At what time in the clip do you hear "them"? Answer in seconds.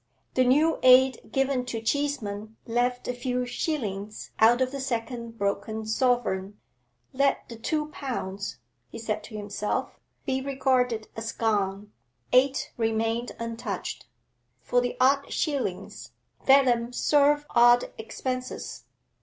16.65-16.91